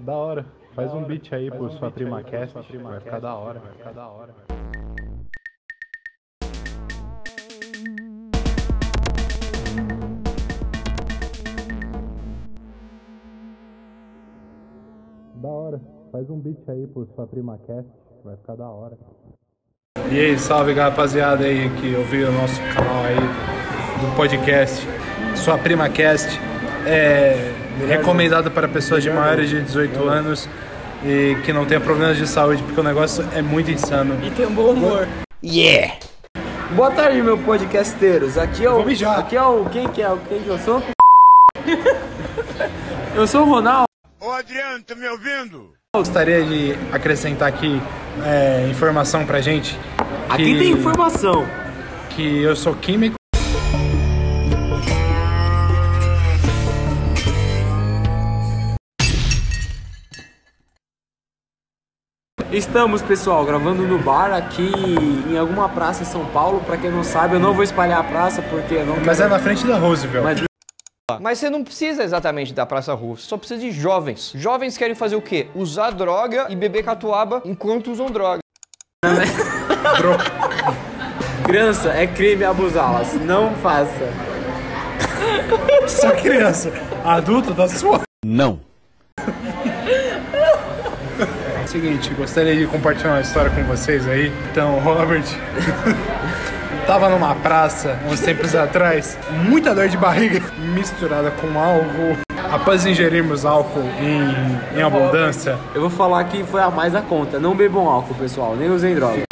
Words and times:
Da 0.00 0.14
hora. 0.14 0.46
Faz 0.74 0.94
um 0.94 1.04
beat 1.04 1.30
aí 1.32 1.50
pro 1.50 1.70
sua 1.72 1.90
prima 1.90 2.22
cast, 2.22 2.54
vai 2.54 3.00
ficar 3.00 3.20
da 3.20 3.34
hora, 3.34 3.58
vai 3.58 3.72
ficar 3.72 3.92
da 3.92 4.08
hora. 4.08 4.34
Da 15.34 15.48
hora. 15.48 15.80
Faz 16.10 16.30
um 16.30 16.38
beat 16.38 16.66
aí 16.68 16.86
pro 16.86 17.06
sua 17.14 17.26
prima 17.26 17.58
cast, 17.66 17.90
vai 18.24 18.36
ficar 18.36 18.56
da 18.56 18.68
hora. 18.70 18.96
E 20.10 20.18
aí, 20.18 20.38
salve 20.38 20.72
rapaziada 20.72 21.44
aí 21.44 21.68
que 21.76 21.94
ouviu 21.94 22.28
o 22.28 22.32
nosso 22.32 22.60
canal 22.74 23.04
aí 23.04 23.16
do 24.00 24.16
podcast 24.16 24.86
Sua 25.36 25.58
Prima 25.58 25.88
Cast. 25.90 26.38
É 26.86 27.59
recomendado 27.86 28.50
para 28.50 28.68
pessoas 28.68 29.02
de 29.02 29.10
maiores 29.10 29.48
de 29.50 29.60
18 29.62 30.08
anos 30.08 30.48
e 31.04 31.36
que 31.44 31.52
não 31.52 31.64
tenham 31.64 31.82
problemas 31.82 32.16
de 32.16 32.26
saúde, 32.26 32.62
porque 32.62 32.80
o 32.80 32.84
negócio 32.84 33.26
é 33.34 33.42
muito 33.42 33.70
insano. 33.70 34.18
E 34.24 34.30
tem 34.30 34.46
um 34.46 34.54
bom 34.54 34.70
humor. 34.72 35.08
Yeah! 35.42 35.94
Boa 36.72 36.90
tarde, 36.90 37.20
meu 37.22 37.36
podcasteiros. 37.38 38.38
Aqui 38.38 38.64
é 38.64 38.70
o. 38.70 38.74
Vou 38.74 38.86
mijar. 38.86 39.18
Aqui 39.18 39.36
é 39.36 39.42
o. 39.42 39.64
Quem 39.70 39.88
que 39.88 40.02
é? 40.02 40.08
Quem 40.28 40.42
que 40.42 40.48
eu 40.48 40.58
sou? 40.58 40.82
eu 43.16 43.26
sou 43.26 43.42
o 43.42 43.44
Ronaldo. 43.46 43.86
Ô 44.20 44.30
Adriano, 44.30 44.82
tá 44.84 44.94
me 44.94 45.08
ouvindo? 45.08 45.70
Gostaria 45.96 46.44
de 46.44 46.76
acrescentar 46.92 47.48
aqui 47.48 47.80
é, 48.24 48.68
informação 48.70 49.26
pra 49.26 49.40
gente. 49.40 49.76
Aqui 50.28 50.44
que- 50.44 50.58
tem 50.58 50.70
informação. 50.70 51.44
Que 52.10 52.42
eu 52.42 52.54
sou 52.54 52.74
químico. 52.74 53.16
Estamos, 62.52 63.00
pessoal, 63.00 63.44
gravando 63.44 63.86
no 63.86 63.98
bar 63.98 64.32
aqui 64.32 64.72
em 65.28 65.38
alguma 65.38 65.68
praça 65.68 66.02
em 66.02 66.06
São 66.06 66.24
Paulo. 66.26 66.60
Pra 66.66 66.76
quem 66.76 66.90
não 66.90 67.04
sabe, 67.04 67.36
eu 67.36 67.40
não 67.40 67.54
vou 67.54 67.62
espalhar 67.62 68.00
a 68.00 68.04
praça 68.04 68.42
porque 68.42 68.74
eu 68.74 68.84
não 68.86 68.96
Mas 69.04 69.18
quero- 69.18 69.28
é 69.28 69.28
na 69.28 69.38
frente 69.38 69.64
da 69.66 69.76
Roosevelt. 69.76 70.24
Mas- 70.24 70.40
Mas 71.20 71.38
você 71.38 71.50
não 71.50 71.62
precisa 71.64 72.02
exatamente 72.02 72.54
da 72.54 72.64
Praça 72.64 72.94
Rua, 72.94 73.16
você 73.16 73.26
só 73.26 73.36
precisa 73.36 73.60
de 73.60 73.70
jovens. 73.72 74.32
Jovens 74.34 74.78
querem 74.78 74.94
fazer 74.94 75.16
o 75.16 75.22
quê? 75.22 75.48
Usar 75.54 75.90
droga 75.90 76.46
e 76.48 76.56
beber 76.56 76.82
catuaba 76.84 77.42
enquanto 77.44 77.90
usam 77.90 78.06
droga. 78.10 78.38
Criança, 81.44 81.90
é 81.90 82.06
crime 82.06 82.44
abusá-las. 82.44 83.14
Não 83.14 83.52
faça. 83.56 84.08
Só 85.88 86.12
criança. 86.12 86.72
Adulto 87.04 87.52
tá 87.54 87.66
suave. 87.68 88.04
Não. 88.24 88.60
Seguinte, 91.70 92.12
gostaria 92.14 92.56
de 92.56 92.66
compartilhar 92.66 93.12
uma 93.12 93.20
história 93.20 93.48
com 93.48 93.62
vocês 93.62 94.04
aí. 94.08 94.32
Então, 94.50 94.76
o 94.76 94.80
Robert 94.80 95.22
tava 96.84 97.08
numa 97.08 97.32
praça 97.36 97.96
uns 98.10 98.18
tempos 98.18 98.56
atrás, 98.56 99.16
muita 99.48 99.72
dor 99.72 99.86
de 99.86 99.96
barriga 99.96 100.42
misturada 100.74 101.30
com 101.30 101.56
álcool. 101.56 102.16
Após 102.50 102.84
ingerirmos 102.84 103.44
álcool 103.44 103.88
em, 104.00 104.78
em 104.80 104.82
abundância, 104.82 105.56
Eu 105.72 105.82
vou 105.82 105.90
falar 105.90 106.24
que 106.24 106.42
foi 106.42 106.60
a 106.60 106.70
mais 106.70 106.92
da 106.92 107.02
conta. 107.02 107.38
Não 107.38 107.54
bebam 107.54 107.88
álcool, 107.88 108.16
pessoal. 108.16 108.56
Nem 108.56 108.68
usem 108.68 108.92
droga. 108.96 109.22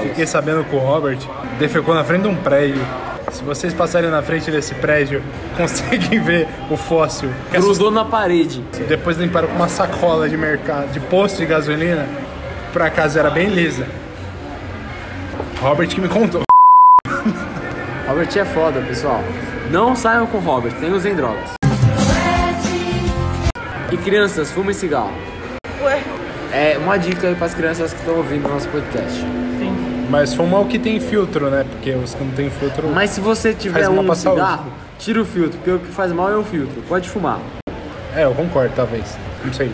fiquei 0.00 0.26
sabendo 0.26 0.64
que 0.64 0.74
o 0.74 0.78
Robert 0.78 1.18
defecou 1.58 1.94
na 1.94 2.02
frente 2.04 2.22
de 2.22 2.28
um 2.28 2.36
prédio. 2.36 2.82
Se 3.30 3.42
vocês 3.42 3.74
passarem 3.74 4.10
na 4.10 4.22
frente 4.22 4.50
desse 4.50 4.74
prédio, 4.74 5.22
conseguem 5.56 6.20
ver 6.20 6.48
o 6.70 6.76
fóssil. 6.76 7.30
Que 7.50 7.58
Grudou 7.58 7.90
na 7.90 8.04
parede. 8.04 8.62
Depois 8.88 9.16
limparam 9.18 9.48
com 9.48 9.54
uma 9.54 9.68
sacola 9.68 10.28
de 10.28 10.36
mercado, 10.36 10.92
de 10.92 11.00
posto 11.00 11.38
de 11.38 11.46
gasolina. 11.46 12.06
Por 12.72 12.82
acaso 12.82 13.18
era 13.18 13.30
bem 13.30 13.48
lisa. 13.48 13.86
Robert 15.60 15.88
que 15.88 16.00
me 16.00 16.08
contou. 16.08 16.42
Robert 18.06 18.28
é 18.36 18.44
foda, 18.44 18.80
pessoal. 18.80 19.22
Não 19.70 19.94
saiam 19.94 20.26
com 20.26 20.38
Robert, 20.38 20.74
nem 20.80 20.92
usem 20.92 21.14
drogas. 21.14 21.50
E 23.90 23.96
crianças, 23.96 24.50
fumem 24.50 24.74
cigarro. 24.74 25.12
Ué? 25.82 26.02
É 26.52 26.78
uma 26.78 26.98
dica 26.98 27.28
aí 27.28 27.34
pras 27.34 27.54
crianças 27.54 27.92
que 27.92 27.98
estão 28.00 28.16
ouvindo 28.16 28.46
o 28.46 28.52
nosso 28.52 28.68
podcast. 28.68 29.24
Mas 30.08 30.32
fuma 30.32 30.58
o 30.58 30.66
que 30.66 30.78
tem 30.78 30.98
filtro, 30.98 31.50
né? 31.50 31.66
Porque 31.70 31.90
os 31.92 32.14
que 32.14 32.24
não 32.24 32.32
tem 32.32 32.48
filtro. 32.48 32.88
Mas 32.88 33.10
se 33.10 33.20
você 33.20 33.52
tiver 33.52 33.88
um 33.88 34.14
cigarro, 34.14 34.72
tira 34.98 35.20
o 35.20 35.24
filtro, 35.24 35.58
porque 35.58 35.70
o 35.70 35.78
que 35.78 35.92
faz 35.92 36.10
mal 36.12 36.30
é 36.30 36.36
o 36.36 36.42
filtro. 36.42 36.82
Pode 36.88 37.08
fumar. 37.08 37.38
É, 38.16 38.24
eu 38.24 38.32
concordo, 38.32 38.72
talvez. 38.74 39.18
Não 39.44 39.52
sei. 39.52 39.70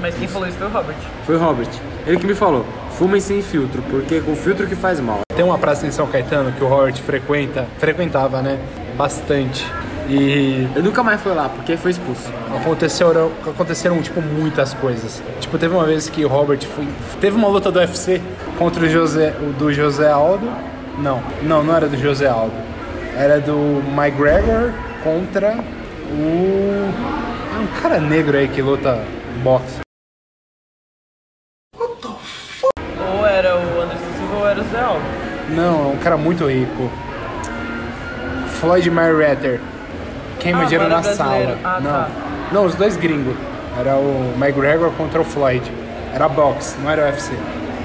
Mas 0.00 0.14
quem 0.16 0.26
falou 0.26 0.48
isso 0.48 0.58
foi 0.58 0.66
o 0.66 0.70
Robert. 0.70 0.96
Foi 1.24 1.36
o 1.36 1.38
Robert. 1.38 1.68
Ele 2.06 2.18
que 2.18 2.26
me 2.26 2.34
falou. 2.34 2.66
Fumem 2.98 3.20
sem 3.20 3.40
filtro, 3.42 3.82
porque 3.90 4.20
com 4.20 4.34
filtro 4.34 4.66
que 4.66 4.74
faz 4.74 4.98
mal. 4.98 5.20
Tem 5.34 5.44
uma 5.44 5.58
praça 5.58 5.86
em 5.86 5.90
São 5.90 6.06
Caetano 6.06 6.50
que 6.52 6.64
o 6.64 6.66
Robert 6.66 6.96
frequenta, 6.96 7.66
frequentava, 7.78 8.42
né? 8.42 8.58
Bastante. 8.96 9.64
E 10.08 10.68
Eu 10.74 10.82
nunca 10.82 11.02
mais 11.02 11.20
fui 11.20 11.32
lá, 11.34 11.48
porque 11.48 11.76
foi 11.76 11.90
expulso. 11.90 12.30
aconteceram, 12.54 13.32
aconteceram 13.46 14.00
tipo 14.02 14.20
muitas 14.22 14.72
coisas. 14.74 15.22
Tipo, 15.40 15.58
teve 15.58 15.74
uma 15.74 15.84
vez 15.84 16.08
que 16.08 16.24
o 16.24 16.28
Robert 16.28 16.60
foi, 16.60 16.86
teve 17.20 17.36
uma 17.36 17.48
luta 17.48 17.70
do 17.72 17.78
UFC 17.78 18.20
contra 18.58 18.84
o 18.84 18.88
José, 18.88 19.34
o 19.40 19.52
do 19.52 19.72
José 19.72 20.10
Aldo. 20.10 20.48
Não, 20.98 21.22
não, 21.42 21.62
não 21.62 21.76
era 21.76 21.88
do 21.88 21.96
José 21.98 22.28
Aldo. 22.28 22.54
Era 23.16 23.40
do 23.40 23.82
McGregor 23.96 24.72
contra 25.02 25.58
o 26.12 27.16
é 27.56 27.58
um 27.58 27.80
cara 27.80 27.98
negro 27.98 28.36
aí 28.36 28.48
que 28.48 28.60
luta 28.60 29.02
boxe. 29.42 29.80
Ou 31.78 33.26
era 33.26 33.56
o 33.56 33.80
Anderson 33.80 34.12
Silva 34.18 34.36
ou 34.36 34.46
era 34.46 34.60
o 34.60 34.64
Zé 34.64 34.80
Aldo. 34.80 35.04
Não, 35.48 35.90
é 35.90 35.94
um 35.94 35.96
cara 35.96 36.18
muito 36.18 36.46
rico. 36.46 36.90
Floyd 38.60 38.90
Mayweather. 38.90 39.58
Queima 40.46 40.62
Ah, 40.62 40.64
dinheiro 40.66 40.88
na 40.88 41.02
sala. 41.02 41.58
Ah, 41.64 41.80
não. 41.80 41.90
tá. 41.90 42.08
não, 42.52 42.64
os 42.64 42.74
dois 42.76 42.96
gringos. 42.96 43.34
Era 43.78 43.96
o 43.96 44.32
McGregor 44.38 44.90
contra 44.92 45.20
o 45.20 45.24
Floyd. 45.24 45.70
Era 46.14 46.28
boxe, 46.28 46.76
não 46.80 46.90
era 46.90 47.06
UFC. 47.06 47.32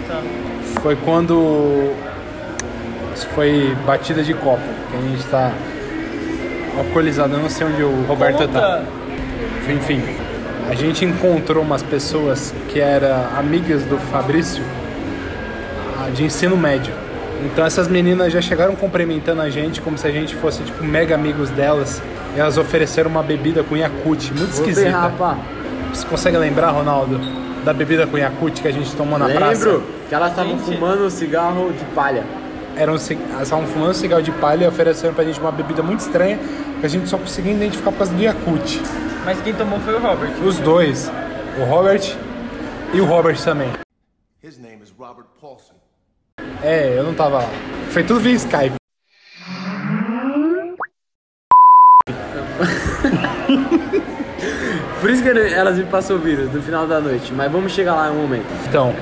Tá. 0.07 0.21
Foi 0.81 0.95
quando. 0.95 1.91
Isso 3.15 3.27
foi 3.29 3.75
batida 3.85 4.23
de 4.23 4.33
copo. 4.33 4.61
Que 4.91 4.97
a 4.97 5.01
gente 5.01 5.23
tá 5.25 5.51
alcoolizado. 6.77 7.33
Eu 7.33 7.39
não 7.39 7.49
sei 7.49 7.65
onde 7.67 7.83
o 7.83 8.05
Roberto 8.07 8.47
tá. 8.47 8.77
Conta. 8.77 8.83
Enfim, 9.73 10.01
a 10.69 10.75
gente 10.75 11.03
encontrou 11.03 11.63
umas 11.63 11.81
pessoas 11.83 12.53
que 12.69 12.79
eram 12.79 13.25
amigas 13.37 13.83
do 13.83 13.97
Fabrício 13.97 14.63
ah, 15.99 16.09
de 16.09 16.23
ensino 16.23 16.55
médio. 16.55 16.93
Então 17.43 17.65
essas 17.65 17.87
meninas 17.87 18.31
já 18.31 18.39
chegaram 18.41 18.75
cumprimentando 18.75 19.41
a 19.41 19.49
gente 19.49 19.81
como 19.81 19.97
se 19.97 20.07
a 20.07 20.11
gente 20.11 20.35
fosse 20.35 20.61
tipo 20.63 20.83
mega 20.83 21.15
amigos 21.15 21.49
delas. 21.49 22.01
E 22.35 22.39
elas 22.39 22.57
ofereceram 22.57 23.09
uma 23.09 23.21
bebida 23.23 23.63
com 23.63 23.75
Yakut, 23.75 24.33
muito 24.33 24.51
Vou 24.51 24.59
esquisita. 24.61 24.85
berrar, 24.87 25.11
pá. 25.17 25.37
Você 25.93 26.07
consegue 26.07 26.37
lembrar, 26.37 26.69
Ronaldo, 26.71 27.19
da 27.65 27.73
bebida 27.73 28.07
com 28.07 28.17
Yakut 28.17 28.61
que 28.61 28.67
a 28.67 28.71
gente 28.71 28.95
tomou 28.95 29.19
na 29.19 29.27
praça? 29.29 29.65
Lembro 29.65 29.83
que 30.07 30.15
elas 30.15 30.29
estavam 30.29 30.57
fumando 30.57 31.09
cigarro 31.09 31.71
de 31.73 31.83
palha. 31.93 32.23
Eram, 32.77 32.93
elas 32.93 33.43
estavam 33.43 33.67
fumando 33.67 33.93
cigarro 33.93 34.21
de 34.21 34.31
palha 34.31 34.63
e 34.63 34.67
ofereceram 34.67 35.13
pra 35.13 35.25
gente 35.25 35.39
uma 35.41 35.51
bebida 35.51 35.83
muito 35.83 35.99
estranha 35.99 36.39
que 36.79 36.85
a 36.85 36.89
gente 36.89 37.09
só 37.09 37.17
conseguia 37.17 37.51
identificar 37.51 37.91
por 37.91 37.97
causa 37.97 38.13
do 38.13 38.21
Yakut. 38.21 38.81
Mas 39.25 39.41
quem 39.41 39.53
tomou 39.53 39.79
foi 39.81 39.93
o 39.95 39.99
Robert. 39.99 40.31
Os 40.43 40.57
dois, 40.57 41.11
o 41.59 41.65
Robert 41.65 42.15
e 42.93 43.01
o 43.01 43.05
Robert 43.05 43.37
também. 43.43 43.69
His 44.41 44.57
name 44.57 44.81
is 44.81 44.91
Robert 44.97 45.25
Paulson. 45.39 45.73
É, 46.63 46.97
eu 46.97 47.03
não 47.03 47.13
tava 47.13 47.39
lá. 47.39 47.49
Foi 47.91 48.03
tudo 48.03 48.21
via 48.21 48.33
Skype. 48.33 48.80
Isso 55.21 55.49
que 55.49 55.53
elas 55.53 55.77
me 55.77 55.85
passam 55.85 56.17
vírus 56.17 56.51
no 56.51 56.61
final 56.61 56.87
da 56.87 56.99
noite. 56.99 57.31
Mas 57.33 57.51
vamos 57.51 57.71
chegar 57.71 57.95
lá 57.95 58.07
em 58.09 58.11
um 58.11 58.21
momento. 58.21 58.45
Então, 58.67 58.93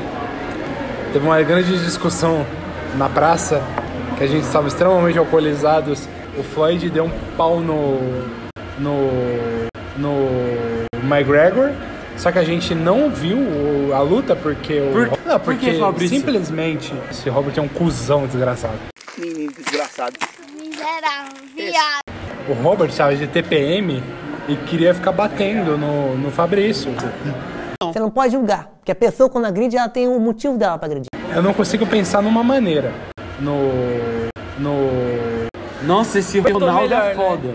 teve 1.13 1.25
uma 1.25 1.42
grande 1.42 1.77
discussão 1.83 2.45
na 2.98 3.07
praça 3.07 3.62
que 4.18 4.24
a 4.24 4.27
gente 4.27 4.44
estava 4.44 4.68
extremamente 4.68 5.18
alcoolizados. 5.18 6.07
O 6.38 6.44
Floyd 6.44 6.89
deu 6.89 7.06
um 7.06 7.12
pau 7.38 7.60
no. 7.60 8.00
no. 8.77 9.10
no 9.98 11.10
McGregor. 11.10 11.71
Só 12.18 12.33
que 12.33 12.39
a 12.39 12.44
gente 12.44 12.75
não 12.75 13.10
viu 13.10 13.95
a 13.95 14.01
luta 14.01 14.36
porque 14.36 14.81
o. 14.81 14.92
Por- 14.92 15.19
não, 15.25 15.39
por 15.39 15.56
que, 15.56 15.80
porque 15.80 16.07
simplesmente 16.10 16.94
esse 17.10 17.30
Robert 17.30 17.54
é 17.56 17.62
um 17.62 17.68
cuzão 17.68 18.27
desgraçado. 18.27 18.74
Menino 19.18 19.54
desgraçado. 19.54 20.18
Miserável, 20.60 21.31
viado. 21.56 22.01
O 22.50 22.54
Robert 22.62 22.89
estava 22.89 23.15
de 23.15 23.25
TPM 23.25 24.04
e 24.50 24.56
queria 24.66 24.94
ficar 24.94 25.12
batendo 25.12 25.78
no, 25.78 26.18
no 26.18 26.31
Fabrício. 26.31 26.92
Você 27.81 28.00
não 28.00 28.10
pode 28.10 28.34
julgar, 28.34 28.68
porque 28.80 28.92
a 28.92 28.96
pessoa 28.96 29.30
quando 29.30 29.46
agride, 29.46 29.78
ela 29.78 29.88
tem 29.88 30.07
um 30.07 30.19
motivo 30.19 30.57
dela 30.57 30.78
pra 30.78 30.88
agredir. 30.88 31.07
Eu 31.34 31.44
não 31.44 31.54
consigo 31.54 31.86
pensar 31.86 32.22
numa 32.22 32.44
maneira. 32.44 32.92
No. 33.40 33.72
No. 34.57 34.90
Nossa, 35.84 36.19
esse 36.19 36.40
Ronaldo 36.40 36.81
melhor, 36.81 37.01
é 37.04 37.10
né? 37.10 37.16
foda. 37.16 37.50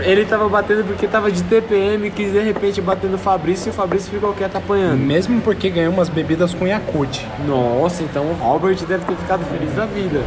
Ele 0.00 0.24
tava 0.24 0.48
batendo 0.48 0.84
porque 0.84 1.06
tava 1.06 1.30
de 1.30 1.42
TPM, 1.44 2.10
quis 2.10 2.32
de 2.32 2.40
repente 2.40 2.80
bater 2.80 3.08
no 3.08 3.16
Fabrício 3.16 3.68
e 3.68 3.70
o 3.70 3.72
Fabrício 3.72 4.10
ficou 4.10 4.32
quieto 4.34 4.56
apanhando. 4.56 4.98
Mesmo 4.98 5.40
porque 5.40 5.70
ganhou 5.70 5.92
umas 5.92 6.08
bebidas 6.08 6.52
com 6.52 6.66
Yakult. 6.66 7.20
Nossa, 7.46 8.02
então 8.02 8.24
o 8.24 8.34
Robert 8.34 8.76
deve 8.86 9.04
ter 9.04 9.16
ficado 9.16 9.44
feliz 9.46 9.72
da 9.74 9.86
vida. 9.86 10.20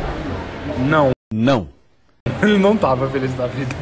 Não, 0.80 1.12
Não. 1.34 1.68
ele 2.42 2.58
não 2.58 2.75
tava 2.78 3.08
feliz 3.10 3.34
da 3.34 3.46
vida. 3.48 3.75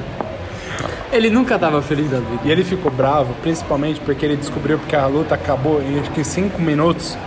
Ele 1.12 1.30
nunca 1.30 1.60
tava 1.60 1.82
feliz 1.82 2.10
da 2.10 2.20
vida. 2.20 2.40
E 2.46 2.52
ele 2.52 2.64
ficou 2.64 2.90
bravo, 2.90 3.34
principalmente 3.42 4.00
porque 4.00 4.26
ele 4.26 4.38
descobriu 4.38 4.80
que 4.88 4.96
a 4.96 5.06
luta 5.08 5.36
acabou 5.36 5.82
em 5.82 6.00
acho 6.00 6.10
que 6.12 6.24
5 6.24 6.62
minutos. 6.62 7.18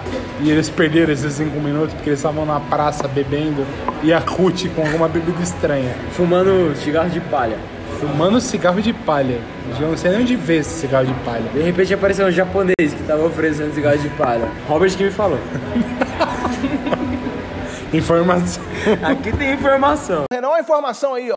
E 0.40 0.50
eles 0.50 0.70
perderam 0.70 1.12
esses 1.12 1.34
5 1.34 1.60
minutos 1.60 1.92
porque 1.92 2.08
eles 2.08 2.19
estavam 2.19 2.46
na 2.46 2.58
praça 2.58 3.06
bebendo 3.06 3.64
Yakult 4.02 4.70
com 4.70 4.81
alguma 4.82 5.06
bebida 5.06 5.42
estranha. 5.42 5.94
Fumando 6.12 6.75
cigarro 6.76 7.10
de 7.10 7.20
palha. 7.20 7.58
Fumando 8.00 8.40
cigarro 8.40 8.81
de 8.81 8.94
palha. 8.94 9.38
Eu 9.78 9.88
não 9.88 9.96
sei 9.98 10.12
nem 10.12 10.22
onde 10.22 10.34
ver 10.34 10.60
esse 10.60 10.80
cigarro 10.80 11.06
de 11.06 11.14
palha. 11.22 11.44
De 11.52 11.60
repente 11.60 11.92
apareceu 11.92 12.26
um 12.26 12.30
japonês 12.30 12.75
que 12.78 13.02
tava 13.06 13.26
oferecendo 13.26 13.75
cigarro 13.75 13.98
de 13.98 14.08
palha. 14.10 14.48
Robert 14.66 14.96
que 14.96 15.04
me 15.04 15.10
falou. 15.10 15.38
Informação. 17.92 18.62
Aqui 19.02 19.30
tem 19.37 19.52
informação. 19.52 20.25
Renan, 20.32 20.48
uma 20.48 20.58
informação 20.58 21.14
aí, 21.14 21.30
ó. 21.30 21.34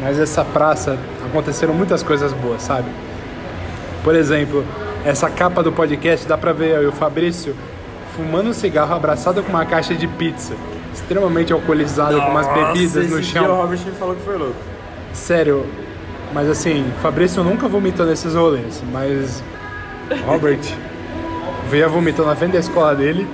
Mas 0.00 0.18
essa 0.18 0.44
praça 0.44 0.96
aconteceram 1.32 1.72
muitas 1.72 2.02
coisas 2.02 2.32
boas, 2.34 2.62
sabe? 2.62 2.90
Por 4.04 4.14
exemplo, 4.14 4.64
essa 5.04 5.30
capa 5.30 5.62
do 5.62 5.72
podcast 5.72 6.26
dá 6.28 6.36
pra 6.36 6.52
ver 6.52 6.76
eu 6.76 6.82
e 6.82 6.86
o 6.86 6.92
Fabrício 6.92 7.56
fumando 8.14 8.50
um 8.50 8.52
cigarro 8.52 8.94
abraçado 8.94 9.42
com 9.42 9.48
uma 9.48 9.64
caixa 9.64 9.94
de 9.94 10.06
pizza, 10.06 10.54
extremamente 10.92 11.52
alcoolizado 11.52 12.20
com 12.20 12.28
umas 12.28 12.46
bebidas 12.48 13.08
no 13.08 13.18
esse 13.18 13.30
Dia 13.30 13.42
o 13.42 13.44
chão. 13.46 13.56
Robert 13.56 13.78
me 13.78 13.92
falou 13.92 14.14
que 14.14 14.22
foi 14.22 14.36
louco. 14.36 14.56
Sério, 15.14 15.66
mas 16.34 16.48
assim, 16.48 16.84
Fabrício 17.00 17.42
nunca 17.42 17.66
vomitou 17.66 18.04
nesses 18.04 18.34
rolês, 18.34 18.82
mas 18.92 19.42
Robert 20.26 20.60
veio 21.70 21.86
a 21.86 21.88
vomitar 21.88 22.26
na 22.26 22.36
frente 22.36 22.52
da 22.52 22.58
escola 22.58 22.94
dele. 22.94 23.26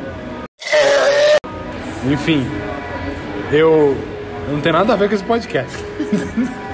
Enfim, 2.09 2.47
eu, 3.51 3.97
eu 4.47 4.55
não 4.55 4.61
tenho 4.61 4.75
nada 4.75 4.93
a 4.93 4.97
ver 4.97 5.09
com 5.09 5.15
esse 5.17 5.25
podcast. 5.25 5.77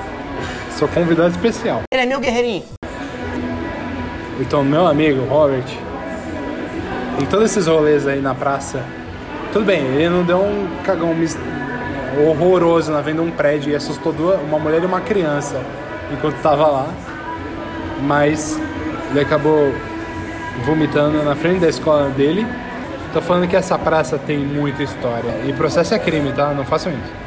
Sou 0.78 0.88
convidado 0.88 1.30
especial. 1.30 1.82
Ele 1.90 2.02
é 2.02 2.06
meu 2.06 2.18
guerreirinho. 2.18 2.64
Então, 4.40 4.64
meu 4.64 4.86
amigo 4.86 5.24
Robert, 5.26 5.64
em 7.20 7.26
todos 7.26 7.52
esses 7.52 7.68
rolês 7.68 8.08
aí 8.08 8.20
na 8.20 8.34
praça, 8.34 8.82
tudo 9.52 9.64
bem, 9.64 9.82
ele 9.84 10.08
não 10.08 10.24
deu 10.24 10.38
um 10.38 10.68
cagão 10.84 11.14
horroroso 12.26 12.90
na 12.90 13.00
venda 13.00 13.22
de 13.22 13.28
um 13.28 13.30
prédio 13.30 13.72
e 13.72 13.76
assustou 13.76 14.12
duas, 14.12 14.40
uma 14.40 14.58
mulher 14.58 14.82
e 14.82 14.86
uma 14.86 15.00
criança 15.00 15.60
enquanto 16.12 16.42
tava 16.42 16.66
lá, 16.66 16.88
mas 18.02 18.58
ele 19.10 19.20
acabou 19.20 19.72
vomitando 20.64 21.22
na 21.22 21.36
frente 21.36 21.60
da 21.60 21.68
escola 21.68 22.08
dele. 22.10 22.44
Tô 23.12 23.22
falando 23.22 23.48
que 23.48 23.54
essa 23.54 23.78
praça 23.78 24.18
tem 24.18 24.38
muita 24.38 24.82
história. 24.82 25.30
E 25.46 25.52
processo 25.52 25.94
é 25.94 26.00
crime, 26.00 26.32
tá? 26.32 26.52
Não 26.52 26.64
façam 26.64 26.90
isso. 26.92 27.23